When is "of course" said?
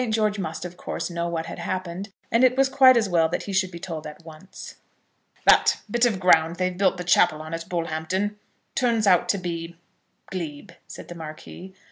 0.65-1.11